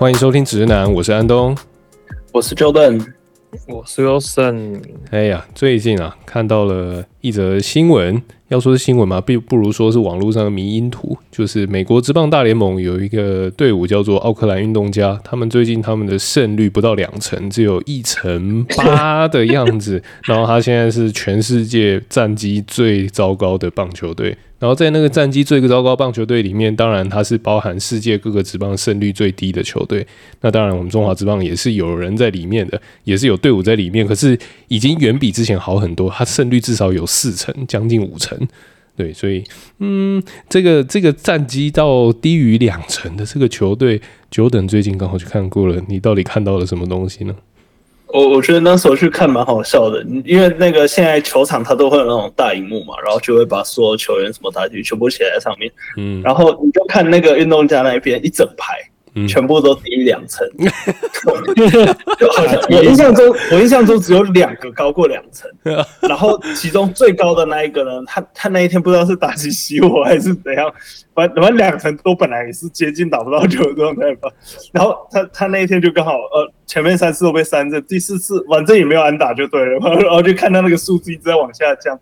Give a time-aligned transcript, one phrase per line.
[0.00, 1.54] 欢迎收听直男，我是安东，
[2.32, 3.04] 我是 Jordan，
[3.68, 4.80] 我是 Wilson。
[5.10, 8.22] 哎呀，最近啊，看到了一则新闻。
[8.48, 11.18] 要说是新闻嘛，不不如说是网络上的迷因图。
[11.30, 20.02] 就是美国职棒大联盟有一个队伍叫做奥克兰运动家，他们最近他们的胜率不到两成，只有一成八的样子。
[20.24, 24.34] 然后他现在是全世界战绩最糟糕的棒球队。
[24.60, 30.06] 然后在那个战绩最糟糕棒球队里面，当然它是包含世界各个职棒胜率最低的球队。
[30.42, 34.06] 那当然，我们中华职棒也是有人在里面的，也是有队伍在里面。
[34.06, 34.38] 可是
[34.68, 38.38] 已经远比之前好很多，它胜率至少有四成，将近五成。
[38.96, 39.42] 对，所以
[39.78, 43.98] 嗯，这个这个战绩到低于两成的这个球队，
[44.30, 47.34] 久等最近刚好去看过了，你到底看到了什么东西呢？
[48.12, 58.74] 我我觉得那时候去看蛮好笑的，因为那个现在球场它都会有那种大荧幕嘛，然后就会把所有球员什么打击全部写在上面，嗯，然后你就看那个运动家那边一整排。
[59.28, 60.46] 全部都低于两层，
[62.18, 65.50] 就好像我印象中，我印象中只有两个高过两层，
[66.02, 70.72] 然后其中最高的那一个呢，他他那一天不知道是打击熄火还是怎样，
[71.14, 74.30] 反反正两层都本来也是接近打不到球的状态吧，
[74.72, 81.98] 然后他他那一天就刚好呃前面三次都被三振，第四次反正也没有安打就对了，然后就看到那个数字一直在往下降。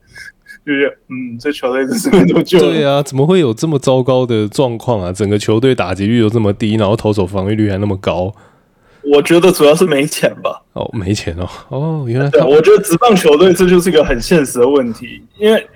[0.69, 2.59] 就是，嗯，这球队真是多久？
[2.59, 5.11] 对啊，怎么会有这么糟糕的状况啊？
[5.11, 8.35] 整个球队打击率都这么低，然后投手防御率还那么高。
[9.03, 10.63] 我觉得主要是没钱吧。
[10.75, 11.49] 哦，没钱哦。
[11.71, 12.29] 哦，原来。
[12.29, 15.67] 对，我觉得职棒球队这就是一个很现实的问题，因为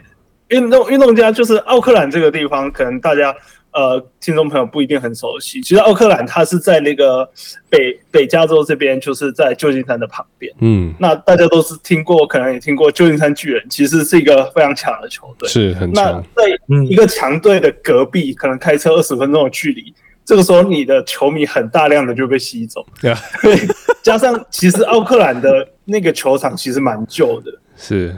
[0.48, 3.34] 运动运动家就是奥克兰这个地方，可能大家。
[3.72, 5.60] 呃，听众朋友不一定很熟悉。
[5.62, 7.28] 其实奥克兰它是在那个
[7.70, 10.52] 北北加州这边，就是在旧金山的旁边。
[10.60, 16.04] 嗯，那大家都是听过，可能也听过旧金山巨人，其实是一个非常强的球队，是很强。
[16.04, 16.58] 那在
[16.90, 22.84] 一个强队的隔壁，可能开车二十分钟的距离，这个时候你的球迷很大量的就被吸走。
[23.00, 23.18] 对啊，
[24.02, 28.14] 加上其实奥克兰的那个球场其实蛮旧的， 是。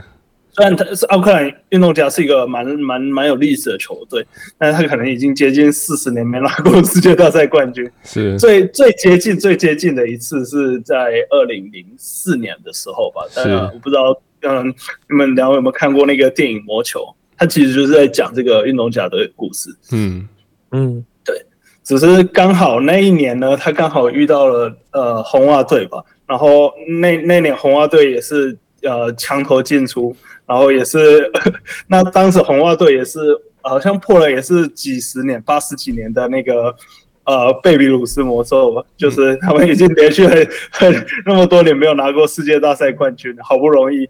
[0.55, 4.25] 虽然他是奥克兰运动家，是一个蛮蛮蛮有历史的球队，
[4.57, 7.91] 但是他可能已经接近四十年没拿过世界大赛冠军。
[8.05, 13.21] 是最最接近最接近的一次是在二零零四年的时候吧。
[13.35, 14.73] 当然我不知道，嗯，
[15.09, 17.01] 你们两位有没有看过那个电影《魔球》？
[17.37, 19.69] 他其实就是在讲这个运动家的故事。
[19.91, 20.25] 嗯
[20.71, 21.35] 嗯，对。
[21.83, 26.01] 只是刚好那一年呢，他刚好遇到了呃红袜队吧。
[26.25, 30.15] 然后那那年红袜队也是呃墙头进出。
[30.47, 31.31] 然后也是，
[31.87, 33.19] 那当时红袜队也是
[33.61, 36.75] 好像破了，也是几十年、八十几年的那个
[37.23, 44.07] 呃贝比鲁斯魔咒吧，就是他们已经连续很很那么多年没有拿过世界大赛冠军，好不容易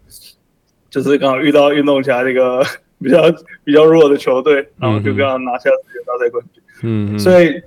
[0.90, 2.62] 就是刚好遇到运动家这个
[3.00, 3.22] 比较
[3.64, 6.62] 比较弱的球队，然后就刚好拿下世界大赛冠军。
[6.82, 7.62] 嗯，所以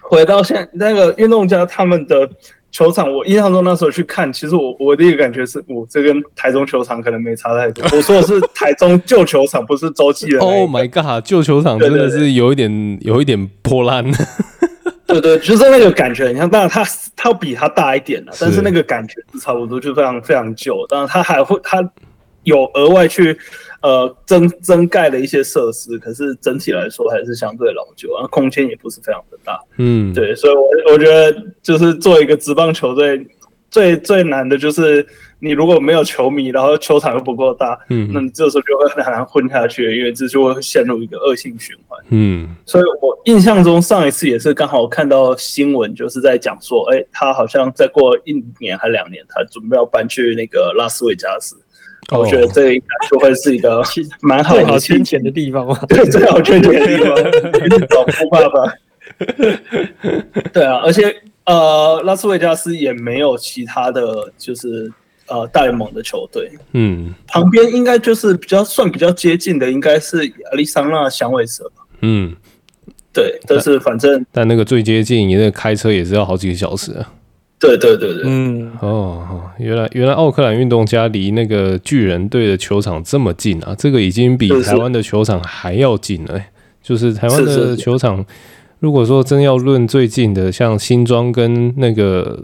[0.00, 2.30] 回到现那个运动家他们的。
[2.76, 7.82] 球场，我印象中那时候去看，其实我我的一个感觉是，我这跟台中球场可能没差太多。
[7.96, 10.38] 我说的是台中旧球场，不是洲际的。
[10.40, 14.04] Oh my god，旧球场真的是有一点，对对对，有一点破烂。
[15.08, 16.84] 对，对对，就是那个感觉，你看，当然它
[17.16, 20.86] 它比它大一点了，但是那个感觉是差不多，就非常非常旧。
[20.86, 21.82] 当然它还会，它
[22.42, 23.38] 有额外去。
[23.82, 29.60] 呃，增增盖了一些设施，可是整体来说还是相对老旧，然后空间也不是非常的大。
[29.76, 33.26] 嗯，对，所以我，我我觉得就是做一个职棒球队，
[33.70, 35.06] 最最难的就是
[35.38, 42.02] 你如果没有球迷，然后球场又不够大，嗯，那你这时候就会很难混下去，因为这就会陷入一个恶性循环。
[42.08, 51.56] 嗯，所以我印象中上一次也是刚好看到新闻，就是在讲说，哎，他好像再过一年还两年，他准备要搬去那个拉斯维加斯。
[52.12, 53.82] 我觉得这个应该就会是一个
[54.22, 57.16] 蛮好的圈钱的地方嘛， 对，最好圈钱的地方，
[57.88, 58.72] 找富爸爸。
[60.52, 61.14] 对啊，而且
[61.46, 64.92] 呃，拉斯维加斯也没有其他的就是
[65.28, 66.50] 呃大联盟的球队。
[66.72, 71.84] 嗯，旁边应该就是比较算比较接近的，应该是亚利桑那响尾蛇吧。
[72.02, 72.34] 嗯，
[73.12, 77.12] 对，但是反正但，但那个最接近，你那个开车也是要好几个小时啊。
[77.58, 83.74] 对对对对，嗯，哦，原来原来奥克兰运动家离那个巨人队的球场这么近啊！
[83.78, 86.46] 这个已经比台湾的球场还要近了，欸。
[86.82, 88.24] 就是台湾的球场，
[88.78, 92.40] 如果说真要论最近的，像新庄跟那个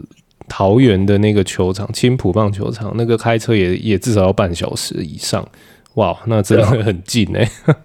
[0.49, 5.47] 桃园的那个球场青浦棒球场，那个开车也也至少要半小时以上。
[5.93, 7.75] 哇，那真的很近哎，欸。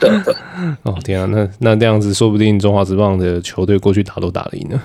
[0.00, 0.34] 对对。
[0.84, 4.80] 哦天啊，那那这样子，说不定中华职棒的球队过去打都打得赢呢。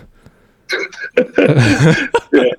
[2.31, 2.58] 对，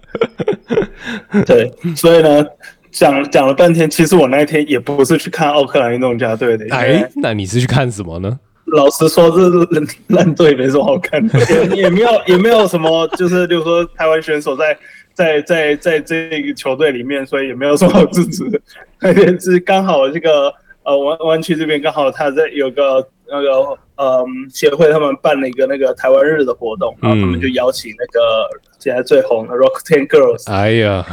[1.45, 2.45] 对，所以呢，
[2.91, 6.67] 讲讲了半天，其实我那一天也不是去看奥克兰运动家队的。
[6.75, 8.39] 哎，那你是去看什么呢？
[8.67, 11.39] 老实说，这烂烂队没什么好看的，
[11.77, 14.77] 也 也没有也没有什么，就是比如说台湾选手在
[15.13, 18.61] 在在在这个球队里面，所以也没有什么好支持的。
[19.39, 20.53] 是刚好这个
[20.83, 23.51] 呃湾湾区这边刚好他在有个那个
[23.97, 28.49] 嗯协会，他们办了一个那个台湾日的活动，然后他们就邀请那个
[28.79, 30.49] 现在最红的 Rakuten Girls。
[30.53, 31.05] 哎呀。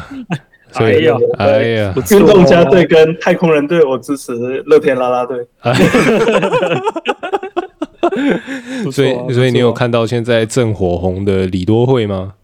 [0.75, 1.94] 哎呀，哎呀！
[2.12, 4.33] 运动家队跟太空人队，我支持
[4.65, 5.45] 乐天啦啦队。
[8.89, 12.35] 所以，所以你有看到现在正火红的李多惠吗？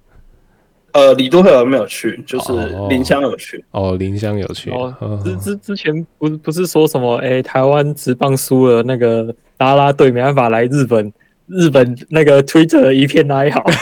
[0.92, 2.52] 呃，李多惠我没有去，就是
[2.90, 3.64] 林香有去。
[3.72, 4.72] 哦，林香有去。
[4.72, 7.16] 哦，之之之前不不是说什么？
[7.24, 11.12] 哎，台湾职棒输了，那个啦啦队没办法来日本，
[11.48, 13.64] 日本那个 Twitter 一片哀嚎。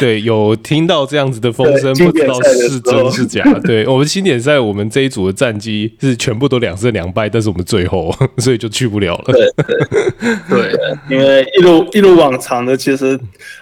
[0.00, 3.44] 对，有听到这样子的风声，不知道是真是假。
[3.62, 9.24] 对，我们经典赛，我们这一组的战绩是全部都两胜两败，但是我们最后， 所以就去不了了。
[9.26, 9.34] 对
[10.48, 10.76] 对对，
[11.08, 13.16] 因为一如一如往常的，其实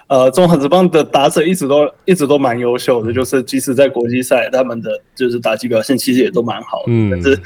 [0.07, 7.39] 呃，中华职棒的打者一直都一直都蛮优秀的，就是即使在国际赛，他们的就是打击表现其实也都蛮好的，嗯、但是。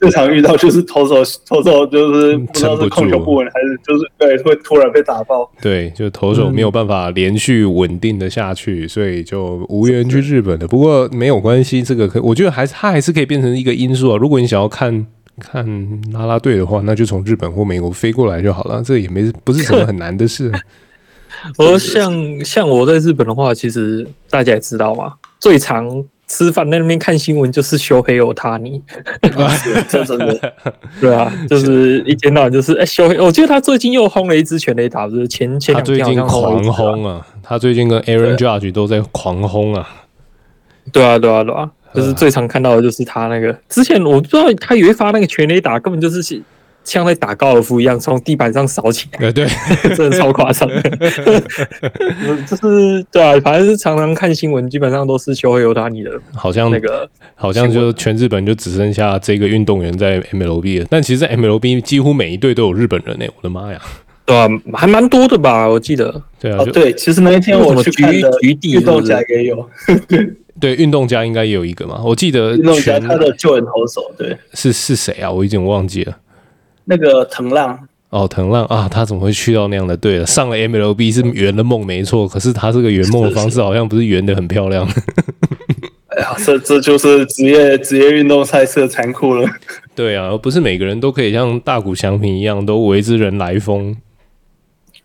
[0.00, 1.16] 最常遇到就是投手
[1.48, 10.68] 投手就是不知道是控球不稳还是就是对会突然被打爆，对，就投手没有办法连续稳定的下去，所以就无缘去日本的。
[10.68, 14.16] 不过没有关系，这个可我觉得还是它还是可以变成一个因素啊。
[14.18, 15.06] 如果你想要看
[15.38, 15.64] 看
[16.12, 20.52] 啦啦队的话，那就从日本或美国飞过来就好了，这也没不是什么很难的事。
[21.56, 26.04] 而像像我在日本的话，其实大家也知道嘛，最常。
[26.26, 28.82] 吃饭在那边看新闻就是修黑欧塔尼，
[29.88, 30.54] 这真的，
[31.00, 39.88] 对啊，就是一天到晚就是哎修黑，我记得他最近又轰了一支全垒打，就是前前两天他最近狂轰啊，他最近跟 Aaron Judge 都在狂轰啊，
[40.92, 46.42] 对啊对啊对啊，就是最常看到的就是他那个，之前我不知道他以为发那个全垒打根本就是。
[46.84, 49.32] 像在打高尔夫一样，从地板上扫起来。
[49.32, 49.46] 对，
[49.96, 50.68] 真的超夸张。
[52.46, 56.10] 就是对啊，反正是常常看新闻，基本上都是修黑欧塔尼的。
[56.34, 60.86] 好像那个，好像就全日本就只剩下这个运动员在 MLB 了。
[60.90, 63.24] 但其实，在 MLB 几乎每一队都有日本人呢。
[63.36, 63.80] 我的妈呀！
[64.26, 65.68] 对啊，还蛮多的吧？
[65.68, 66.22] 我记得。
[66.38, 69.68] 对啊，对，其实那一天我去看的运动家也有。
[70.60, 72.00] 对，运动家应该也有一个嘛？
[72.04, 75.30] 我记得运动家他的救援投手，对，是是谁啊？
[75.30, 76.16] 我已经忘记了。
[76.84, 77.78] 那个藤浪
[78.10, 80.26] 哦，藤浪啊，他怎么会去到那样的队了？
[80.26, 84.88] 上了 MLB 是圆了梦没错，可是他这个圆梦的方式好像不是圆的很漂亮。
[86.08, 89.48] 哎呀，这这就是职业职业运动赛事的残酷了。
[89.96, 93.96] 对啊，不是每个人都可以像大谷翔平一样都为之人来疯。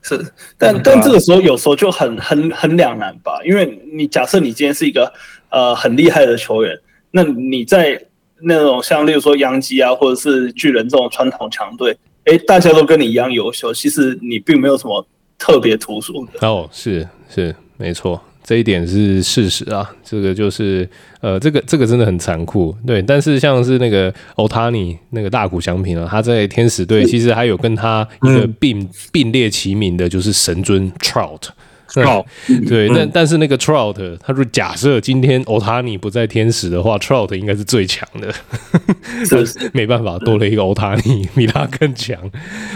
[0.04, 0.24] 是，
[0.58, 5.12] 但但这个时候有时候就很很很两难吧，因为你假设你今天是一个
[5.50, 6.78] 呃很厉害的球员，
[7.10, 8.00] 那你在。
[8.42, 15.06] 那种像例如说洋基啊，或者是巨人这种传统强队，哎，大家都跟你一样优秀，其实你并没有什么
[15.38, 16.48] 特别突出的。
[16.48, 19.90] 哦，是是没错，这一点是事实啊。
[20.04, 20.88] 这个就是
[21.22, 23.02] 呃，这个这个真的很残酷，对。
[23.02, 31.50] 但是像是那个欧塔尼那个大谷翔平啊，他在天使队其实还有跟他一个并、嗯、并列齐名的，就是神尊 Trout。
[31.94, 32.26] Trout，
[32.68, 38.34] 对，但、嗯、但是那个 Trout，他说假设今天欧塔尼不在天使的话，Trout 应该是最强的，
[39.26, 39.72] 是 是。
[39.74, 42.18] 没办法，多了一个欧塔尼比他更强，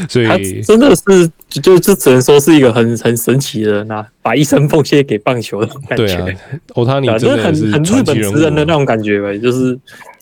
[0.07, 6.05] 所以真的是就就只能说是一个很很神奇的人啊，把一生奉献给棒球的感觉。
[6.05, 6.27] 对啊，
[6.73, 9.77] 欧塔尼真的是很很日本职人的那种感觉呗，就是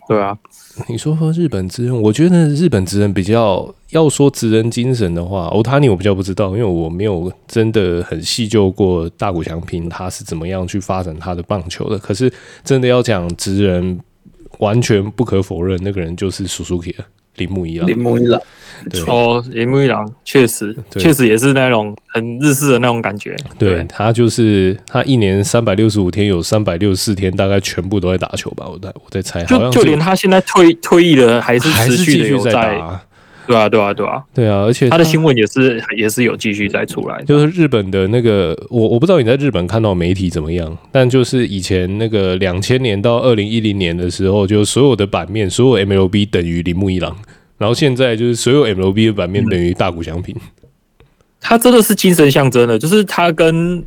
[0.07, 0.38] 对啊。
[0.87, 11.97] 你说说日本职人，我觉得日本职人比较要说职人精神的话，欧塔尼我比较不知道，因为我没有真的很细究过大谷翔平他是怎么样去发展他的棒球的。
[11.99, 12.31] 可是
[12.63, 13.99] 真的要讲职人，
[14.59, 16.95] 完全不可否认，那个人就是 Suzuki。
[17.35, 18.41] 铃木一郎，铃木一郎，
[19.07, 23.35] 哦，铃木一郎确实，确实也是那种很日式的那种感觉。
[23.57, 28.67] 对，对他就是他一年三百六十五天，有三百六十四天大概全部都在打球吧？
[28.67, 33.01] 我在我在猜，就就连他现在退退役了，还是持续的在打。
[33.47, 37.21] 对啊，对啊，对啊，对啊，而且他，他的新闻也是也是有继续在出来。
[37.23, 47.17] 就是日本的那个，我我不知道你在日本看到媒体怎么样，但就是以前那个两千年到二零一零年的时候，就所有的版面，所有 MLB 等于铃木一郎，
[47.61, 50.35] 然后现在就是所有 MLB 的版面等于大谷翔平。
[51.39, 53.85] 他真的是精神象征的，就是他跟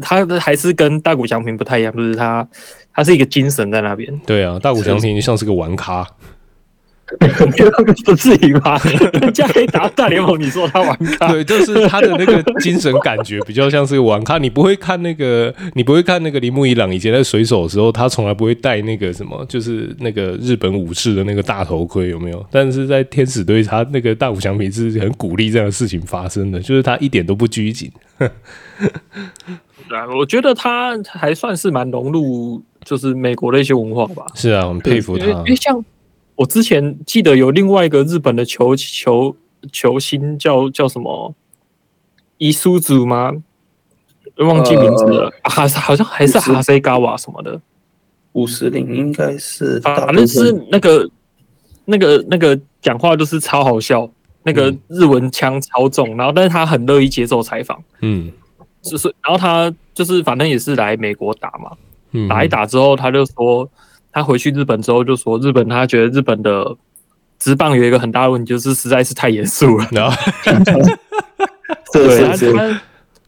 [0.00, 2.48] 他还是跟大谷翔平不太一样，就是他
[2.94, 4.10] 他是一个精神在那边。
[4.24, 6.06] 对啊，大谷翔平像是个玩咖。
[8.04, 8.80] 不至于吧？
[9.14, 11.32] 人家可以打大联盟，你说他玩咖？
[11.32, 14.38] 对，就是他的那个精神感觉比较像是玩咖。
[14.38, 22.44] 你不会看那个，你不会看那个铃木一朗以前在水手的时候，他从来不会戴那个什么，就是那个日本武士的那个大头盔，有没有？
[22.50, 27.90] 但是在天使队，他那个大谷翔平是很鼓励这样的事情发生的，就是他一点都不拘谨。
[28.18, 34.24] 对啊，我觉得他还算是蛮融入，就是美国的一些文化吧。
[34.34, 35.26] 是啊，我们佩服他。
[35.26, 35.84] 因为像
[36.42, 39.36] 我之前记得有另外一个日本的球球
[39.70, 41.32] 球星叫叫什么
[42.38, 43.32] 伊苏祖吗？
[44.38, 47.60] 忘记名字了，哈、呃，好像还是哈塞嘎瓦什么的。
[48.32, 51.08] 五十铃应该是，反正是那个
[51.84, 54.10] 那个那个讲话就是超好笑，
[54.42, 58.32] 那个日文腔超重，然后但是他很乐意接受采访，嗯。
[58.80, 61.70] 就是，然后他就是反正也是来美国打嘛，
[62.10, 63.70] 嗯、打一打之后，他就说
[64.12, 66.76] 他回去日本之后就说日本他觉得日本的
[67.38, 69.88] 职棒有一个很大的问题，就是实在是太严肃了。
[69.90, 70.16] 然后，
[71.92, 72.78] 对，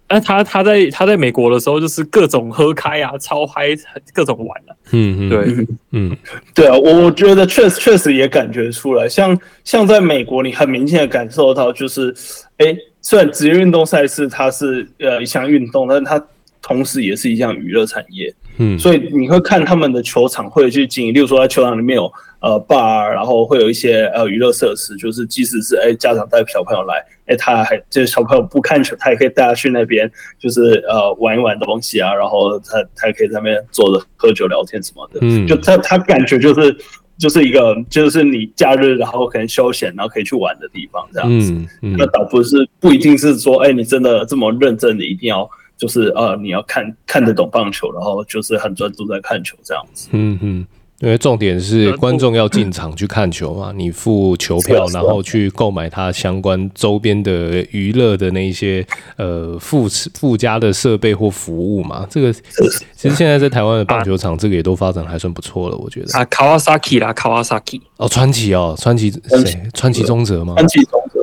[0.07, 3.69] 他他他他在他在美国的时候就是各种喝开啊，超嗨，
[4.13, 4.77] 各种玩啊。
[4.93, 6.17] 嗯嗯，对，嗯，
[6.55, 12.15] 对啊，我我觉得确实确实也感觉出来，像像在美国，你很明显的感受到就是，
[12.59, 12.77] 哎。
[13.07, 16.19] 虽然职业运动赛事它是呃一项运动，但是它
[16.67, 18.35] 同时也是一项娱乐产业。
[18.57, 26.95] 嗯，所以你会看他们的球场会去经营，例如说在球场里面有呃 bar，然后会有一些呃娱乐设施，就是即使是哎、欸、家长带小朋友来，
[27.27, 35.19] 哎、欸、他还就是小朋友不看球，他也可以带他去那边，就是呃玩一玩东西啊，然后他他也可以在那边坐着喝酒聊天什么的。
[35.21, 36.75] 嗯，就他他感觉就是。
[37.17, 41.53] 就是一个，就是你假日然后可能休闲，然后可以去玩的地方，这样子。
[41.53, 50.09] 嗯嗯、那倒不是不一定是说，哎、欸，你真的这么认真你，一定要就是呃，你要看看得懂棒球，然后就是很专注在看球这样子。
[50.13, 50.67] 嗯嗯。
[51.01, 62.07] 因为重点是观众要进场去看球嘛， 你付球票，然后去购买它相关周边的娱乐的那一些呃附附加的设备或服务嘛。
[62.09, 66.17] 这个其实现在在台湾的棒球场，这个也都发展还算不错了，我觉得。
[66.17, 67.83] 啊，卡瓦萨基啦，卡瓦萨基。
[67.97, 69.63] 哦，川崎哦，川崎谁？
[69.75, 70.55] 川崎宗则吗？
[70.57, 71.21] 川崎宗则。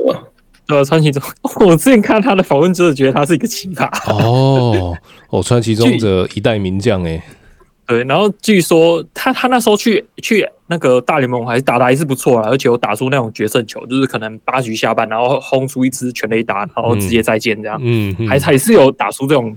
[0.72, 1.22] 对啊，川崎中。
[1.60, 3.86] 我之前看他的访问，真的觉得他是一个奇葩。
[4.10, 4.96] 哦
[5.28, 7.22] 哦，川崎中者一代名将哎。
[7.84, 19.54] 对，然后据说他他那时候去去那个大联盟还是打的还是不错啊，而且有打出那种决胜球，就是可能八局下半，然后轰出一支全垒打，然后直接再见这样，嗯，嗯还还是有打出这种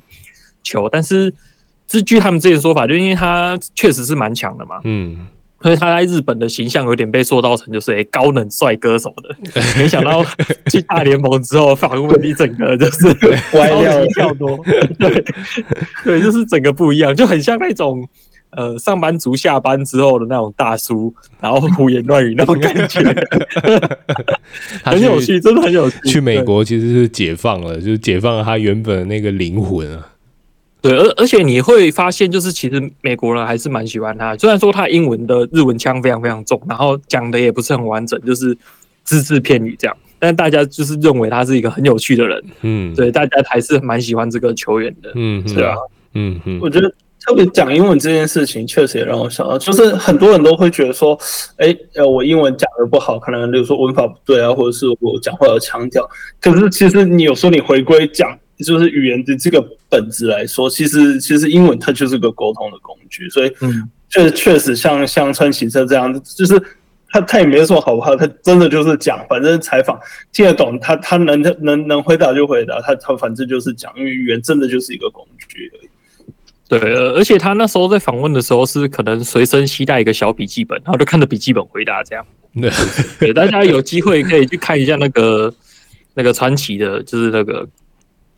[0.64, 1.34] 球，但是
[1.88, 5.28] 这据他们之前说法，就因为他确实是蛮强的嘛，嗯。
[5.66, 9.36] 所以他在日本的形象有点被塑造成就是诶高冷帅哥什么的，
[9.80, 10.24] 没想到
[10.70, 13.08] 去大联盟之后反问一整个就是
[13.58, 14.60] 歪掉跳多，
[15.00, 15.26] 对
[16.04, 18.08] 对，就是整个不一样，就很像那种
[18.52, 23.02] 呃上班族下班之后的那种大叔，然后胡言乱语那种感觉，
[24.86, 25.98] 很有趣，真的很有趣。
[26.08, 30.12] 去美国其实是解放了，就是解放了他原本的那个灵魂啊。
[30.88, 34.38] 对，而而且你会发现，就是其实美国人还是蛮喜欢他。
[34.38, 38.56] 虽然说他英文的日文腔非常非常重，然后讲的也不是很完整，就是
[39.04, 42.44] 只字片语这样，但大家就是认为他是一个很有趣的人。
[42.62, 45.12] 嗯，对，大家还是蛮喜欢这个球员的。
[45.16, 45.74] 嗯，对啊，
[46.14, 46.88] 嗯嗯，我觉得
[47.26, 51.18] 特别讲英文这件事情，确实也让我想到，就是很多人都会觉得说，
[51.58, 56.08] 哎，呃，我英文讲的不好，可能比如说文法不对啊，或者是我讲话有腔调。
[56.40, 58.38] 可是其实你有时候你回归讲。
[58.64, 63.52] 就是语言的这个本质来说，其实其实英文它就是个沟通的工具，所以
[64.10, 66.62] 确确实像像川崎这样，就是
[67.10, 70.00] 他他也没说好不好，他真的就是讲，反正采访
[70.32, 75.90] 听得懂，他他能能能回答就回答，他他反正就是讲，因为语言真的就是一个工具而已。
[76.68, 82.26] 对，而且他那时候在访问的时候是可能随身携带一个小笔记本，然后就看着笔记本回答这样。
[83.20, 85.54] 对，大家有机会可以去看一下那个
[86.14, 87.68] 那个传奇的，就是那个。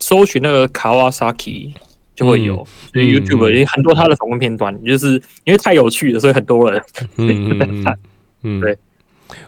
[0.08, 1.74] 搜寻那个 Kawasaki
[2.16, 6.82] 就会有，所以 YouTube 也很多他的访问片段，就是因为太有趣了，所以很多人
[7.16, 7.96] 嗯嗯
[8.42, 8.78] 嗯 对。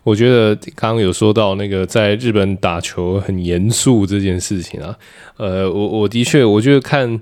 [0.03, 4.95] 我觉得刚刚有说到那个在日本打球很严肃这件事情啊，
[5.39, 7.19] 呃，我我的确我觉得看，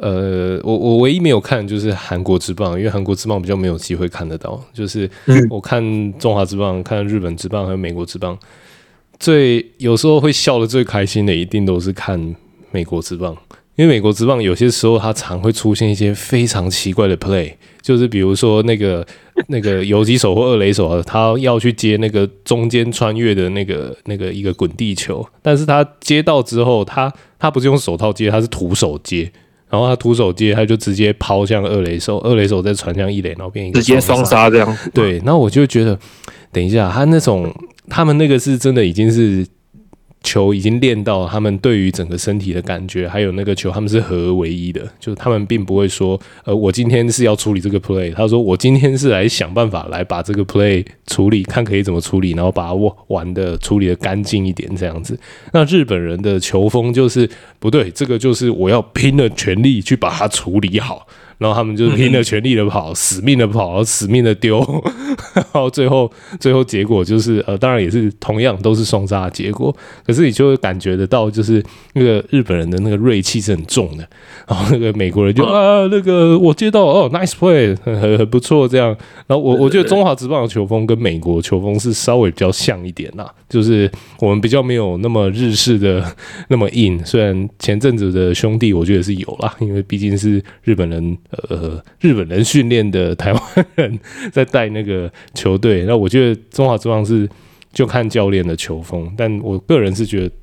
[0.00, 5.08] 呃，我我唯一没有看就是韩国之棒，因为韩国之棒比较没有机会看得到，就是
[5.50, 5.82] 我看
[6.18, 8.38] 中华之棒、看日本之棒还有美国之棒，
[9.20, 12.34] 最有时候会笑的最开心的一定都是看。
[12.70, 13.36] 美国职棒，
[13.76, 19.06] 因为美国职棒有些时候它常会出现一些非常奇怪的 play，就是比如说那个
[19.48, 29.30] 那个游击手或二垒手，他要去接那个中间穿越的那个那个一个滚地球，但是他接到之后，他他不是用手套接，他是徒手接，
[29.70, 34.78] 然后他徒手接，他就直接抛向二垒手，二垒手再传向一垒，然后变一个直接双杀这样。
[34.92, 35.98] 对，那我就觉得，
[36.52, 37.54] 等一下，他那种
[37.88, 39.46] 他们那个是真的已经是。
[40.22, 44.80] 球已经练到他们对于整个身体的感觉，还有那个球，他们是合而为一的。
[44.98, 55.18] 就是他们并不会说，呃，我今天是要处理这个 play，他说我今天是来想办法来把这个 play 处理，看可以怎么处理，然后把我玩的处理的干净一点这样子。
[55.52, 61.06] 那日本人的球风就是不对，这个就是我要拼了全力去把它处理好。
[61.38, 64.58] 然后他们就拼了全力的跑，嗯、死命的跑，死命的丢，
[65.34, 69.74] 然后最后最后结果就是呃，当然也是同样都是双杀的结果。
[70.04, 71.62] 可是你就会感觉得到，就是
[71.94, 74.08] 那个日本人的那个锐气是很重的。
[74.48, 78.88] 然后那个美国人就啊，那个我接到哦，nice play，很很不错这样。
[79.28, 86.04] 然后我我觉得中华职棒的球风跟美国球风是稍微比较像一点啦，就是我们比较没有那么日式的
[86.48, 87.00] 那么硬。
[87.06, 91.16] 虽然前阵子的兄弟我觉得是有啦，因为毕竟是日本人。
[91.30, 93.42] 呃，日本人训练的台湾
[93.74, 94.00] 人
[94.32, 97.28] 在带那个球队，那我觉得中华职棒是
[97.70, 100.34] 就看教练的球风，但我个人是觉得，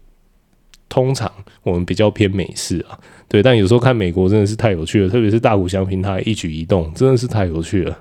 [0.87, 1.31] 通常
[1.63, 7.99] 我们比较偏美式啊，对，但有时候看美国真的是太有趣了，特别是大谷翔平他一举一动真的是太有趣了。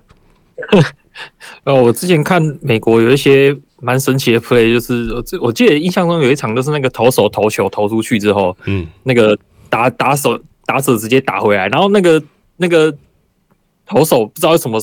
[1.65, 9.39] 呃，我之前看美国有一些蛮神奇的 play，就是我我记得印象中有一场就是那个投手投球投出去之后，嗯，那个
[9.71, 12.23] 打打手打手直接打回来，然后那个。
[12.57, 12.95] 那个
[13.87, 14.81] 投手不知道为什么，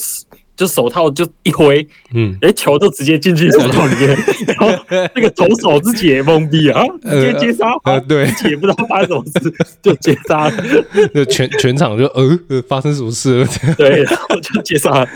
[0.55, 4.09] 就手套就一挥，嗯，哎，球就直接进去手套里面，
[4.45, 4.67] 然后
[5.15, 10.53] 那个投手自己也懵逼啊，直接接杀，呃，对，也不知道发生什么事， 就接杀了，
[11.15, 12.37] 就全全场就呃，
[12.67, 13.47] 发生什么事了？
[13.75, 15.09] 对，然后就接杀了，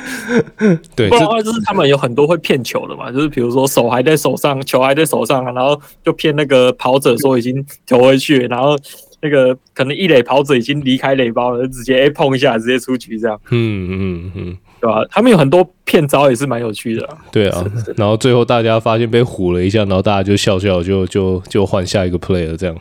[0.95, 8.75] 对，不然的话就是他们有很多会骗球的嘛，就是比如说手还在手上，球还在手上，然后就骗那个跑者说已经投回去，然后。
[9.25, 13.39] 那个可能一垒跑者已经离开垒包了，直接、欸、碰一下，直接出局这样。
[13.49, 15.03] 嗯嗯嗯，对吧？
[15.09, 17.17] 他们有很多骗招也是蛮有趣的。
[17.31, 22.77] 对啊，是是然后最后大家发现被唬了一下，然后大家就笑笑就，就就就换下一个 play 了，这样。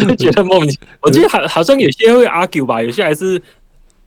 [0.00, 0.88] 就 觉得莫名其妙。
[1.02, 3.40] 我记得好好像有些会 argue 吧，有些还是。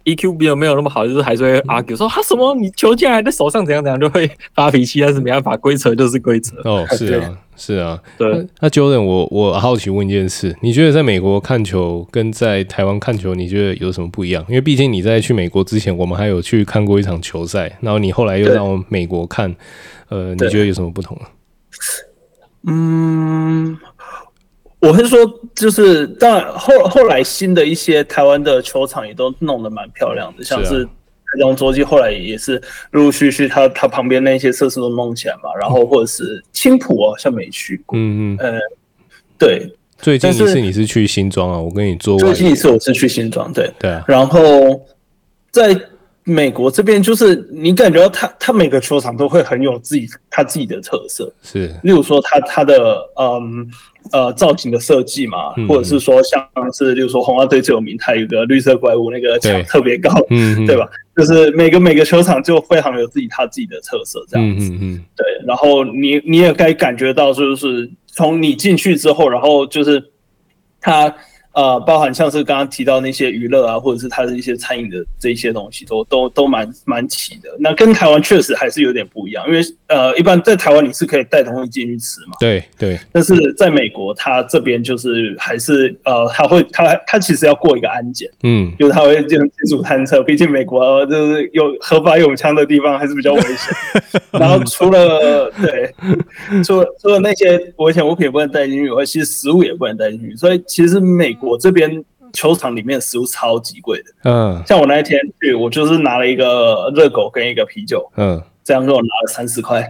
[0.08, 6.56] EQ 比较没有那么好，就是还是会 argue 说他什么你球竟然还在手上怎样怎样，就会发脾气，但是没办法，规则就是规则。
[6.64, 8.48] 哦， 是啊，是啊，对。
[8.62, 14.46] 那 Jordan，我我好奇问一件事，你觉得在美国看球跟在台湾看球，你觉得有什么不一样？
[14.48, 19.54] 因为毕竟你在去美国之前，我们还有去看过一场球赛，然后你后来又到美国看，
[20.08, 21.20] 呃，你觉得有什么不同？
[22.66, 23.78] 嗯。
[24.88, 25.20] 我是说，
[25.54, 38.60] 就是当然后后来新的一些台湾的球场也都弄得蛮漂亮的，像是台中洲际后来也是陆陆续续，它它旁边那些设施都弄起来嘛，然后或者是青浦哦，像没去过，嗯嗯，呃，
[39.38, 41.60] 对，最近一次你是去新庄啊？
[41.60, 43.70] 我跟你做最近一次我是去新庄，对。
[43.80, 44.40] 对啊，然后
[45.52, 45.78] 在。
[46.30, 53.66] 美国这边就是你感觉到他他每个球场都会很有自己他自己的特色，是，例如说他他的嗯
[54.12, 60.86] 呃造型的设计嘛，嗯、或者是说像是例如说红袜队最有名，他有个绿色怪物那个墙特别高，嗯，对吧？
[61.16, 65.26] 就是每个每个球场就非常有自己他自己的特色这样子，嗯嗯，对。
[65.48, 70.04] 然后你你也该感觉到就是从你进去之后，然后就是
[70.82, 71.16] 他。
[71.58, 77.50] 呃，包含像是刚刚提到那些娱乐啊，或者是它的一些餐饮的这一些东西都，都都都蛮蛮齐的。
[77.60, 82.36] 那跟台湾确实还是有点不一样，因为呃，一般在台湾你是可以带东西进去吃嘛。
[82.40, 83.00] 对对。
[83.12, 90.22] 但是在美国，他这边就是还是呃，它会它它其实要过一个安检，嗯，就是它会进行金属探测。
[90.22, 94.22] 毕竟美国就是有合法有枪的地方还是比较危险。
[94.32, 95.92] 然后除了对，
[96.64, 100.36] 除了除了那些危险物品不能带进去以外，其实食物也不能带进去。
[100.36, 101.48] 所以其实美国。
[101.48, 109.82] 我这边球场里面食物超级贵的，嗯，像我那一天去，我就是拿了一个热狗跟一个啤酒，嗯，这样给我拿了三十块，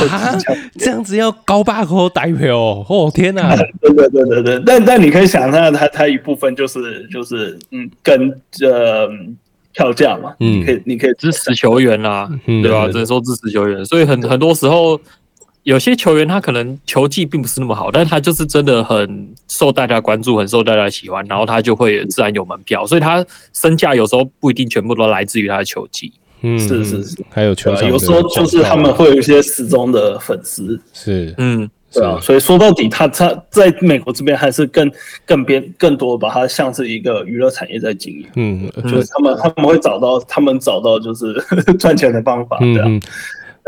[0.78, 3.56] 这样子要高八口代票哦，天哪、 啊！
[3.80, 8.28] 对对对对对，但但你可以想象，它它一部分就是就是嗯，跟
[8.62, 9.08] 呃
[9.72, 12.86] 票价嘛，嗯，可以你可以支持球员啦，嗯、对吧？
[12.88, 15.00] 只能说支持球员，所以很很多时候。
[15.66, 26.12] 有些球员他可能球技并不是那么好，但是他就是真的很受大家关注，很受大家喜欢，然后他就会自然有门票，所以他身价有时候不一定全部都来自于他的球技。
[26.42, 30.80] 嗯，是是是，还有球场，有时候就是他们会有一些死忠的粉丝。
[30.92, 34.90] 是，嗯，对啊，所以说到底他，他他在美国这边还是更
[35.24, 38.26] 更边更多把它像是一个娱乐产业在经营。
[38.36, 41.34] 嗯，就是他们他们会找到他们找到就是
[41.78, 42.58] 赚钱的方法。
[42.58, 42.88] 对啊。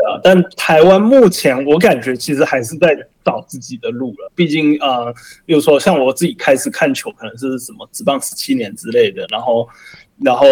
[0.07, 4.31] 啊但台湾目前我感觉其实还是在找自己的路了。
[4.33, 5.13] 毕竟呃，
[5.45, 9.67] 比如说像我自己开始看球，可能是什么职棒十七年之类的，然后
[10.23, 10.45] 然后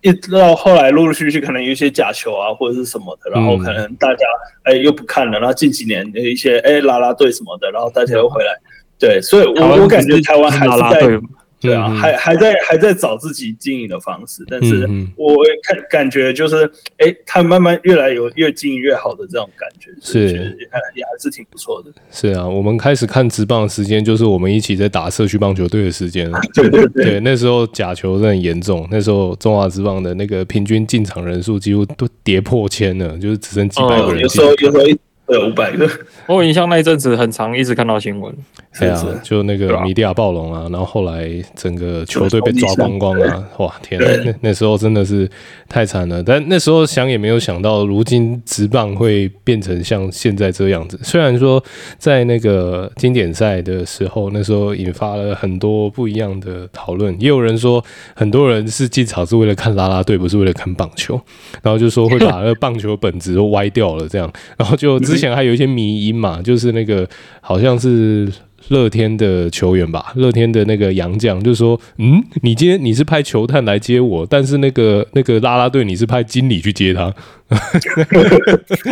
[0.00, 4.26] 一直到后来陆陆续续可能有一些假球啊或者是什么的，然后可能大家
[4.62, 8.52] 哎又不看了，然后近几年的一些哎啦啦队什么的，然后大家又回来，
[8.98, 11.20] 对，所以我我感觉台湾还是在。
[11.62, 20.56] 对啊，还还在还在找自己经营的方式，但是我看感觉就是，哎，他慢慢越来有越经营越好的这种感觉，是
[20.94, 21.92] 也还是挺不错的。
[22.10, 26.40] 是啊，我们开始看职棒的时间，就是我们一起在打社区棒球队的时间了。
[26.52, 34.22] 对对对，对，那时候假球是很严重，那时候中华职棒的那个平均进场人数几乎都跌破千了，就是只剩几百个人。
[34.22, 34.84] 有时候有时候
[35.32, 35.88] 对，五百个。
[36.28, 38.34] 我有印象那一阵子很长，一直看到新闻。
[38.78, 45.28] 对啊，就那个米迪亚暴龙啊，然后后来整个球队被抓光光啊，哇天哪，那那时候真的是
[45.68, 46.22] 太惨了。
[46.22, 50.98] 但那时候想也没有想到，如今直棒会变成像现在这样子。
[51.02, 51.62] 虽然说
[51.98, 61.20] 在那个经典赛的时候，那时候引发了很多不一样的讨论，也有人说很多人是进场是为了看啦啦队，不是为了看棒球，
[61.62, 64.32] 然后就说会把那个棒球本质都歪掉了这样。
[64.56, 67.08] 然后就之前前还有一些迷因嘛，就是那个
[67.40, 68.32] 好像是。
[68.68, 77.12] 乐天的球员吧，乐天的那个杨将就说：“嗯，你今天你是派球探来接我，但是那个那个拉拉队你是派经理去接他。”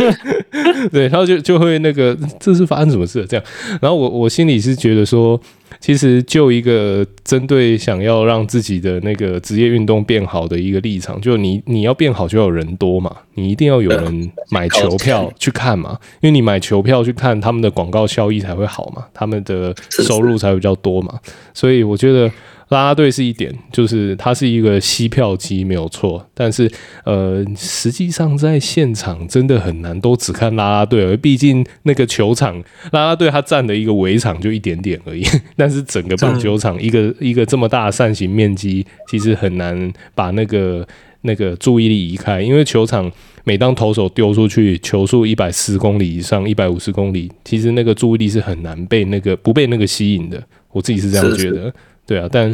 [0.91, 3.47] 对，然后就就会那个这是发生什么事这样，
[3.81, 5.41] 然后我我心里是觉得说。
[5.81, 21.19] 其实就一个针对想要让自己的那个职业运动变好的一个立场，就你你要变好就要有人多嘛，你一定要有人买球票去看嘛，因为你买球票去看他们的广告效益才会好嘛，他们的收入才会比较多嘛，
[21.55, 22.31] 所以我觉得。
[22.71, 26.25] 啦啦队是一点，就是它是一个吸票机，没有错。
[26.33, 26.71] 但是，
[27.05, 35.25] 呃，实际上在现场真的很难都只看拉拉队，而毕竟那个球场拉拉队它占的一个围场就一点点而已。
[35.57, 40.87] 但是整个棒球场一个一个这么大的扇形面积，其实很难把那个
[41.23, 42.41] 那个注意力移开。
[42.41, 43.11] 因为球场
[43.43, 50.41] 每当投手丢出去，球速一百四公里以上，一百五十公里，其实那个注意力是很难被那个不被那个吸引的。
[50.71, 51.75] 我自己是这样觉得。
[52.11, 52.53] 对啊，但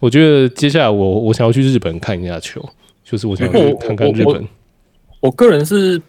[0.00, 2.66] 我觉得接下来我我想要去日本看一下球，
[3.04, 4.26] 就是我想要去看看日本。
[4.26, 4.48] 我，我，我，
[5.20, 6.00] 我个人是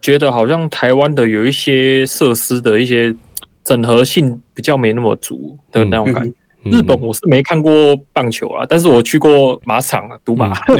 [0.00, 3.14] 觉得好像台湾的有一些设施的一些
[3.62, 6.34] 整合性比较没那么足的那种感觉。
[6.64, 10.52] 日本我是没看过棒球啊，但是我去过马场啊，赌马。
[10.66, 10.76] 嗯、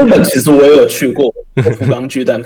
[0.00, 1.32] 日本其实我也有去过
[1.78, 2.42] 福冈巨蛋。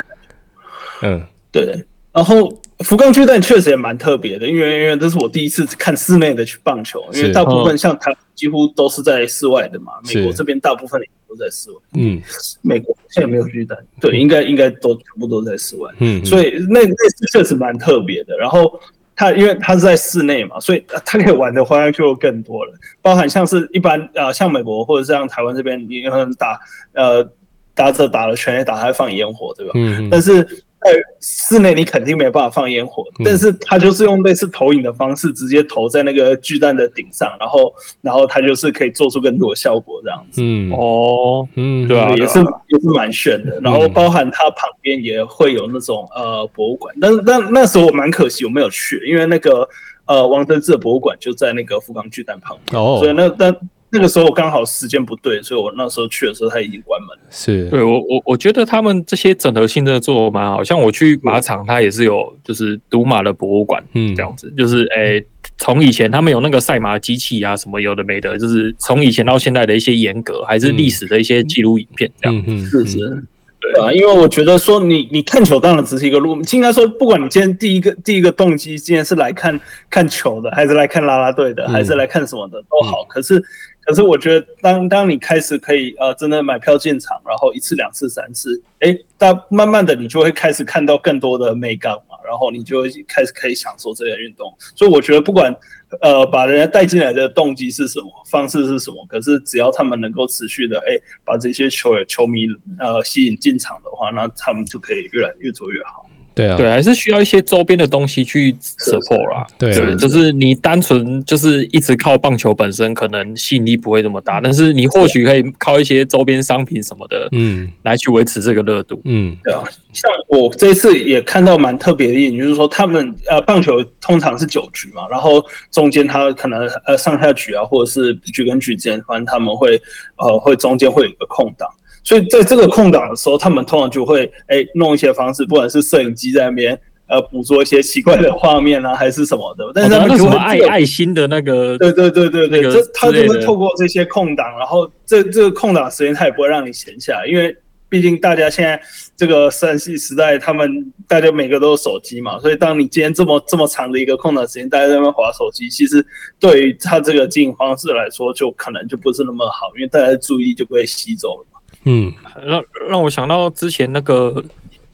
[1.00, 1.82] 嗯，对。
[2.20, 11.78] 然后福冈巨蛋确实也蛮特别的，因为因为这是我第一次看室内的去棒球，因为大部分像台几乎都是在室外的嘛，美国这边大部分都在室外。
[11.94, 12.20] 嗯，
[12.60, 15.90] 美国现在没有巨蛋，对，应该应该都全部都在室外。
[16.00, 18.36] 嗯，所以那那次确实蛮特别的。
[18.36, 18.78] 然后
[19.16, 26.60] 他因为他是在室内嘛，所以他可以玩的花样就更多了，包含像是一般呃像美国或者是像台湾这边，你可能打
[26.92, 27.26] 呃
[27.74, 29.72] 打着打了拳也打还放烟火，对吧？
[29.74, 30.46] 嗯，但是。
[30.82, 40.40] 在室内你肯定没办法放烟火，但是他就是用类似投影的方式，直接投在那个巨蛋的顶上，然后，然后他就是可以做出更多的效果这样子。
[40.42, 42.38] 嗯，哦，嗯，对啊，也是
[42.68, 43.60] 也是蛮炫的。
[43.60, 49.68] 然后包含它旁边也会有那种呃博物馆，但是但那时候我蛮可惜我没有去，因为那个
[50.06, 53.54] 呃王贞治的博物馆就在那个福冈巨蛋旁边，哦，所以那但。
[53.92, 57.24] 那个时候我刚好时间不对，所以我那时候去的时候他已经关门了。
[57.28, 65.24] 是，对我我我觉得他们这些整合性真的做蛮好，像我去马场，他也是有就是赌马的博物馆，嗯，这样子，就是诶，
[65.58, 73.24] 从以前他们有那个赛马机器啊，什么有的没的，就是从以前到现在的一些严格，还是历史的一些记录影片，这样，嗯，是是。
[73.62, 83.42] 对啊，因为我觉得说你你看球当然只是一个路，应该说不管你今天第一个第一个动机今天是来看看球的，还是来看啦啦队的，还是来看什么的都好，可是。
[83.82, 94.54] 可是我觉得当，当你开始可以呃，真的买票进场，然后一次、两次、三次，哎，但慢慢的你就会开始看到更多的美感嘛，然后你就开始可以享受这个运动。
[94.76, 95.54] 所以我觉得，不管
[96.02, 102.46] 呃把人家带进来的动机是什么，方式是什么，可是只要他们能够持续的哎把这些球员球迷
[102.78, 106.09] 呃吸引进场的话，那他们就可以越来越做越好。
[106.34, 109.46] 对啊，对，还是需要一些周边的东西去 support 啦。
[109.58, 114.40] 对，就是你单纯就是一直靠棒球本身，可能吸引力不会那么大。
[114.40, 119.00] 但是你或许可以靠一些周边商品什么的，嗯，来去维持这个热度。
[119.04, 119.62] 嗯，对啊。
[119.92, 129.80] 像我这次也看到蛮特别的一点，就是说他们呃棒球通常是九局嘛，然后中间他可能呃上下局啊，或者是局跟局之间，反正他们会
[130.16, 131.68] 呃会中间会有一个空档。
[132.02, 139.70] 所以在这个空档的时候，他们通常就会哎弄一些方式，不管是摄影机在那边呃捕捉一些奇怪的画面啊，还是什么的。
[139.74, 147.56] 但是他们什么爱爱心的那个，对对对对对，这他就会透过这些空档，然后这这个空档时间他也不会让你闲下来，因为。
[147.90, 148.80] 毕竟大家现在
[149.16, 156.06] 这个三 C 时代，他们大家每个都有手机嘛，所以当你今天这么这么长的一个空档时间，大家在那边滑手机，其实
[156.38, 161.49] 对于他这个经营方式来说，就可能就不是那么好，因为大家的注意就被吸走了嘛。
[161.84, 162.12] 嗯，
[162.44, 164.44] 让让我想到之前那个，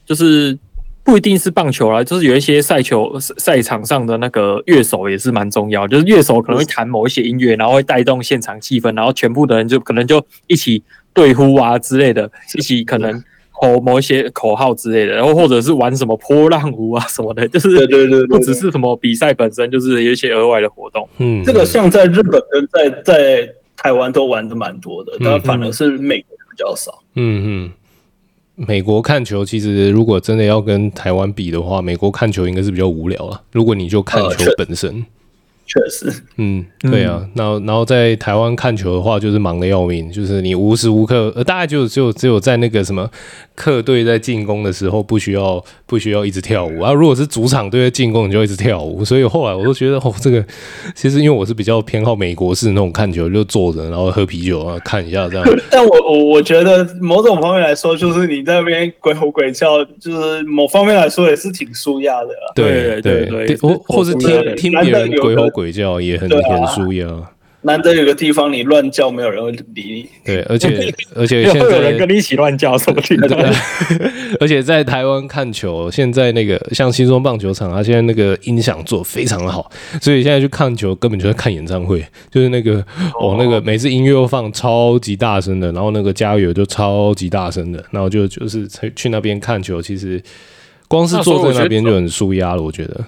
[0.05, 0.59] 就是
[1.03, 10.83] 不一定是棒球啦，就是有一些赛球赛场上的那个乐手也是蛮重要，就是乐手可能会弹某一些音乐，然后会带动现场气氛，然后全部的人就可能就一起。
[11.16, 21.09] 对呼啊之类的，一起可能吼某一些口号之类的，然后或者是玩什么波浪舞啊什么的，就是对对对，不只是什么比赛本身，就是有一些额外的活动。
[21.16, 27.03] 嗯，这个像在日本跟在在台湾都玩的蛮多的，但反而是美国比较少。
[27.14, 27.73] 嗯嗯，
[28.55, 33.42] 美国看球其实如果真的要跟台湾比的话，美国看球应该是比较无聊了。
[33.53, 35.05] 如果你就看球本身。
[35.67, 43.11] 确实，嗯，对啊，然后然后在台湾看球的话，就是忙得要命，就是你无时无刻，呃，大概就只有只有在那个什么
[43.57, 46.93] 客队在进攻的时候，不需要不需要一直跳舞啊。
[46.93, 49.05] 如果是主场队在进攻，你就一直跳舞。
[49.05, 50.45] 所以后来我都觉得，哦，这个
[50.95, 55.45] 其实因为我是比较偏好美国式那种看球，就坐着然后喝啤酒啊看一下这样。
[55.69, 62.29] 但我我我觉得某种方面来说，就是你在那边鬼吼鬼叫，就是某方面来说也是挺舒压的。
[62.55, 65.51] 对对对，或或是听听别人鬼吼。
[65.57, 67.07] 鬼叫也很很舒压，
[67.62, 70.09] 难得有个地方你乱叫，没有人会理你。
[70.23, 73.55] 对，而且 而且现在有人跟你一起乱叫，什么听的？
[74.38, 79.71] 而且在台湾看球，现在那个像新庄棒球场，它现在那个音响做非常的好，
[80.03, 82.85] 所以现在去看球根本就在看演唱会，就是那个
[83.19, 90.23] 哦，那个每次音乐又放超级大声的，然后那个加油就超级大声的，然后就就是去那边看球，其实
[90.87, 93.03] 光是坐在那边就很舒压了，我觉得。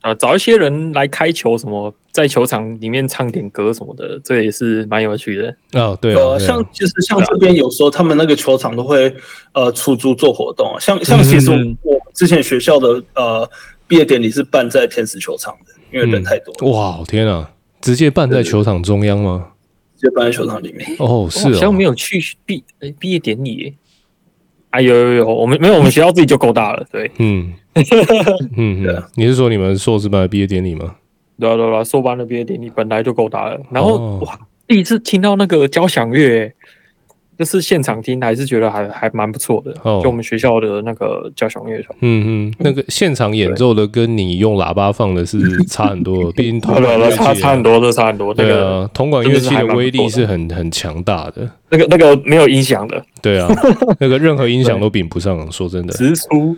[0.00, 5.56] 啊，找一些人来开球，什么在球场里面唱点歌什么的，这也是蛮有趣的。
[5.72, 9.14] 哦，对、啊，呃，像其实像这边有时候他们那个球场都会
[9.52, 11.50] 呃出租做活动，像像其实
[11.82, 13.48] 我之前学校的呃
[13.86, 16.54] 毕业典礼是办在天使球场的，因为人太多。
[16.60, 19.48] 嗯、哇，天啊，直接办在球场中央吗？
[19.98, 20.88] 直接办在球场里面。
[20.98, 22.64] 哦，是哦，好像没有去毕
[22.98, 23.74] 毕业典礼。
[24.72, 26.84] 哎，有有有，我们没有，我们学校自己就够大了。
[26.92, 27.54] 对，嗯。
[28.54, 30.94] 嗯，你是说你们硕士班的毕业典礼吗？
[31.40, 33.58] 对啊，对啊，硕班的毕业典礼本来就够大了。
[33.70, 36.52] 然后、哦、哇，第一次听到那个交响乐，
[37.38, 39.74] 就是现场听，还是觉得还还蛮不错的。
[39.82, 48.32] 哦，就我们学校的那个交响乐团，嗯嗯，那个现场演奏的跟你用喇叭放的是差很多，毕竟同对差差很多，这差很多。
[48.32, 51.48] 对啊，铜管乐器的威力是很很强大的。
[51.70, 53.48] 那个那个没有音响的，对啊，
[53.98, 55.50] 那个任何音响都比不上。
[55.50, 56.56] 说真的，直出。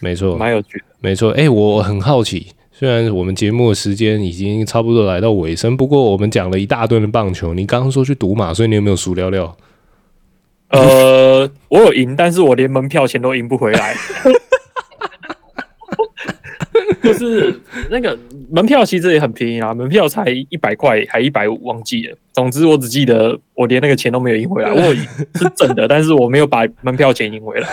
[0.00, 0.84] 没错，蛮有趣的。
[1.00, 7.54] 没错，哎、欸，我很好奇，虽然我们节目的时间已经差不多来到尾声，不过我们讲了一大堆的棒球。
[7.54, 9.54] 你刚刚说去赌马，所以你有没有输了了？
[10.72, 13.94] 呃，我有赢，但是我连门票钱都赢不回来。
[17.02, 18.16] 就是那个
[18.50, 22.16] 门票其实也很便宜啊，门票才一百块，还一百五，忘记了。
[22.32, 24.72] 总之我只记得我连那个钱都没有赢回来。
[24.72, 25.00] 我有赢
[25.34, 27.68] 是真的，但是我没有把门票钱赢回来。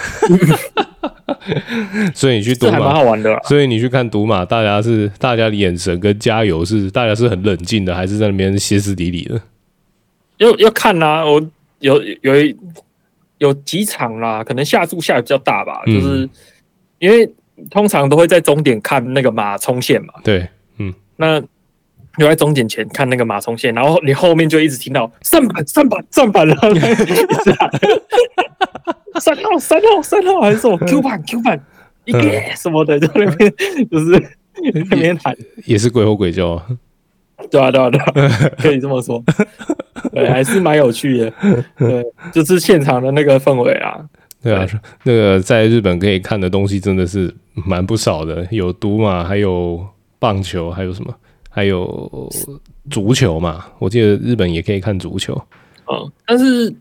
[2.14, 3.40] 所以你去赌马还蛮好玩的啦。
[3.46, 9.40] 所以你去看赌马，大家是大家的眼神跟加油是大家是很冷静的，还是在那边歇斯底里的？
[10.38, 11.42] 要要看呐、啊，我
[11.80, 12.56] 有有有，
[13.40, 16.30] 有几场啦，可能下注下的比较大吧，嗯、就是
[17.00, 17.30] 因为
[17.70, 20.14] 通常都会在终点看那个马冲线嘛。
[20.24, 20.48] 对，
[20.78, 21.40] 嗯，那
[22.18, 26.56] 你在终点前看那个马冲线，然后你后面就一直听到上板上板上板了。
[29.20, 30.78] 三号，三号，三号，还是什么？
[30.88, 31.60] Q 板 Q 板，
[32.06, 32.22] 一个
[32.56, 33.54] 什么的，在那边
[33.92, 34.38] 就是
[34.90, 36.66] 那边喊，也是鬼吼鬼叫啊，
[37.50, 39.24] 对啊，对啊，对啊，可以这么说，
[40.12, 41.34] 对，还是蛮有趣的，
[41.78, 44.00] 对，就是现场的那个氛围啊，
[44.44, 44.66] 对啊，
[45.04, 49.86] 那个在日本可以看的东西真的是蛮不少的，有赌马，还有
[50.20, 51.14] 棒球，还有什么，
[51.50, 52.30] 还有
[52.90, 55.34] 足球嘛，我记得日本也可以看足球，
[55.92, 56.74] 嗯，但是。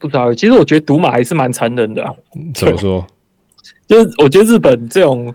[0.00, 2.14] 不知道，其实我觉得赌马还是蛮残忍的啊。
[2.54, 3.04] 怎么说？
[3.88, 5.34] 就是我觉得日本这种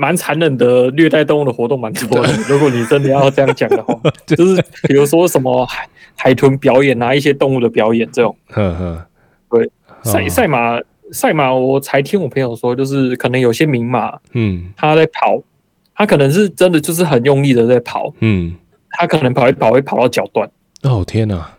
[0.00, 2.32] 蛮残忍的虐待动物的活动蛮多的。
[2.48, 5.86] 如果你真的要这样讲的话， 就是比如说什么海
[6.16, 8.34] 海豚表演啊，一些动物的表演这种。
[8.48, 9.06] 呵呵，
[9.50, 9.70] 对，
[10.02, 10.80] 赛赛马
[11.12, 15.42] 赛马，我才听我朋友说，就是可能有些名马，嗯，他在跑，
[15.94, 18.54] 他可能是真的就是很用力的在跑，嗯，
[18.92, 20.50] 他可能跑一跑会跑到脚断。
[20.82, 21.58] 哦天哪！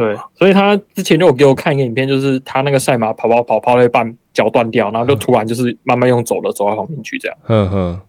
[0.00, 7.36] 对，所以他之前就有给我看一个影片，就是他那个赛马跑跑跑跑了一半脚断掉，然后就突然就是慢慢用走了走到旁边去这样。
[7.48, 8.00] 嗯哼，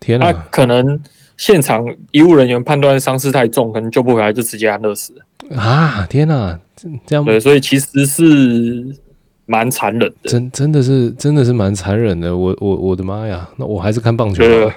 [0.00, 0.32] 天哪！
[0.32, 1.00] 他可能
[1.36, 5.14] 现场医务人员判断伤势太重，可能救不回来，就直接安乐死。
[5.54, 6.58] 啊，天哪！
[7.06, 8.96] 这样对，所以其实是
[9.44, 12.36] 蛮残忍的，真真的是真的是蛮残忍的。
[12.36, 13.48] 我我我的妈呀！
[13.56, 14.76] 那我还是看棒球吧。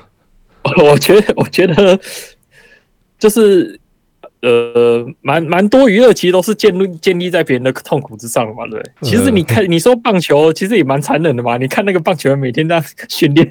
[0.85, 1.99] 我觉得我觉得
[3.17, 3.79] 就是。
[4.41, 8.81] 呃，蛮蛮多娱乐，其实都是建立建立在别人的痛苦之上嘛，对。
[9.01, 11.57] 其实你看，你说棒球，其实也蛮残忍的嘛。
[11.57, 13.47] 你看那个棒球员每天在训练。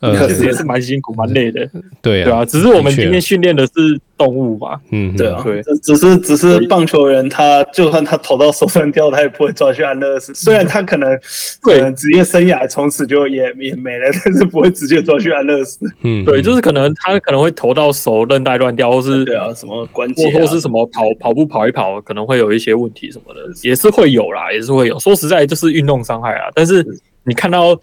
[0.00, 1.68] 呃， 也是蛮辛苦、蛮累的，
[2.02, 2.44] 对对啊。
[2.44, 3.72] 只是我们今天训练的是
[4.16, 10.34] 动物嘛，嗯，对啊，对，只是只是棒球人，他就算他投到手上掉，他也不会抓去安乐死。
[10.34, 11.18] 虽然他可能
[11.60, 15.80] 可能职业生涯从此就也 也没了，但是不会直接抓去安乐死。
[16.02, 24.98] 嗯，对，就是可能他可能会投到手韧带乱掉，或是对啊，什么关节，或是什么跑跑步跑一跑，可能会有一些问题什么的，也是会有啦，也是会有。
[24.98, 26.48] 说实在，就是运动伤害啊。
[26.54, 26.84] 但是
[27.24, 27.78] 你看到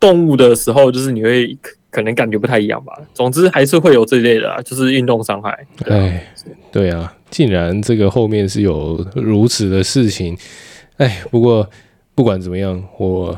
[0.00, 1.56] 动物的时候，就是你会。
[1.92, 2.92] 可能感觉不太一样吧。
[3.12, 5.66] 总之还是会有这类的，就是运动伤害。
[5.86, 6.24] 哎，
[6.70, 10.38] 对啊，竟然这个后面是有如此的事情。
[10.98, 11.68] 哎，不过
[12.14, 13.36] 不管怎么样，我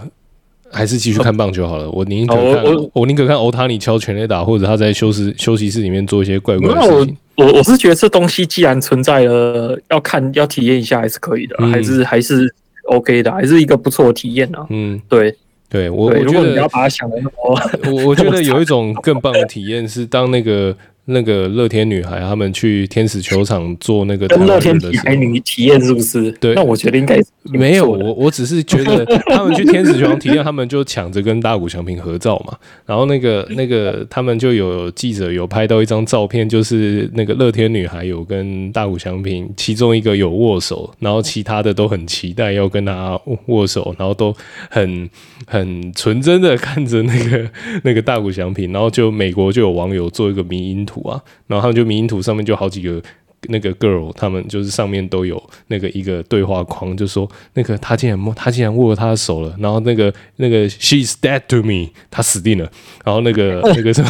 [0.70, 1.90] 还是继续看棒球好了。
[1.90, 7.16] 我宁可看，我我宁可看欧塔尼敲全垒打，或者他在休息休息室里面做一些怪怪的事情。
[7.36, 12.54] 我我是觉得这东西既然存在了，要看要体验一下还是可以的，还是还是
[12.90, 14.66] OK 的，还是一个不错的体验啊。
[14.68, 15.34] 嗯，对。
[15.72, 17.32] 对我，我觉得你要把它想的那么，
[17.90, 26.30] 我我觉得有一种更棒的体验是，当那个那个乐天女孩他们去天使球场做那个跟乐天女孩女体验是不是？
[26.32, 32.56] 对，那我觉得应该没有，我我只是觉得 他们去天使球场体验，他们就抢着跟大谷翔平合照嘛。
[32.86, 44.34] 然后那个 那个他们就有记者有拍到一张照片，就是那个乐天女孩有跟大谷翔平其中一个有握手，然后其他的都很期待要跟他握手，然后都
[44.70, 45.10] 很。
[45.44, 47.50] 很纯真的看着那个
[47.82, 53.02] 那个大谷翔平，然后就美国就有网友做一个迷因图啊，然后他们就迷因图上面就好几个。
[53.48, 62.70] 那个 girl，他们就是上面都有那个一个对话框，就说那个他竟然摸，他竟然握了他的手了，然后那个那个 she's dead to me，他死定了。
[63.04, 64.08] 然后那个 那个什么，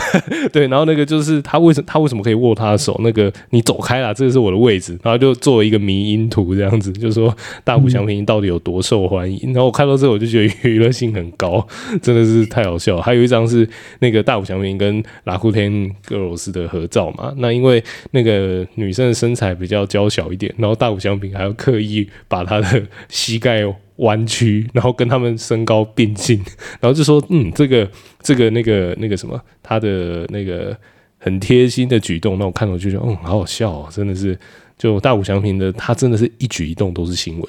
[0.53, 2.95] 对，然后那个就是他为什么他为什么可以握他的手？
[3.03, 4.99] 那个你走开啦，这个是我的位置。
[5.03, 9.41] 然后就做了一个迷因图这样子，就说大谷翔平到底有多受欢迎。
[9.55, 11.67] 然后我看到这个，我就觉得娱乐性很高，
[12.03, 13.03] 真的是太好笑了。
[13.03, 13.67] 还有一张是
[14.01, 15.73] 那个大谷翔平跟拉库天
[16.07, 19.22] girls 的合照嘛，那因为那个女生的。
[19.23, 23.63] 身材比较娇小一点，然后大谷翔平还要刻意把他的膝盖
[23.99, 26.43] 弯曲，然后跟他们身高并进，
[26.81, 27.89] 然后就说：“嗯，这个
[28.21, 30.77] 这个那个那个什么，他的那个
[31.19, 34.37] 很贴心的举动。”那我看到就觉得，嗯，好好笑哦，真的是，
[34.77, 37.49] 就大谷翔平的他真的是一举一动都是新闻。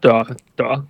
[0.00, 0.82] 对啊，对啊，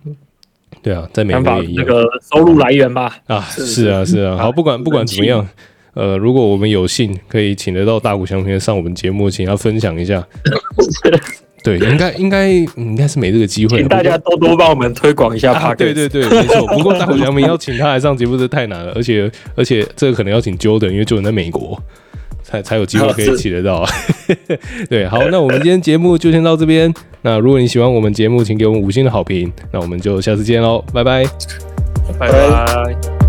[0.81, 1.41] 对啊，在美国
[1.75, 3.17] 那个收入来源吧？
[3.27, 4.37] 啊，是啊，是啊。
[4.37, 5.45] 好，不管不管怎么样。
[5.93, 10.25] 呃，如果我们有幸可以请得到大谷翔平上我们节目，请他分享一下。
[11.61, 15.51] 对，应该应该应该是没这个机会，请大家多多帮我们推广一下。
[15.51, 16.65] 啊，对对对，没错。
[16.67, 21.77] 不过大谷翔平要请他来上节目，这太难了，而且而且这个可能要请 Jordan，因为 Jordan 在美国，
[22.43, 23.85] 才才有机会可以请得到。
[24.89, 26.93] 对，好，那我们今天节目就先到这边。
[27.23, 29.51] 那如果你喜欢我们节目，请给我们五星的好评。
[29.73, 31.25] 那我们就下次见喽，拜拜，
[32.17, 33.28] 拜拜。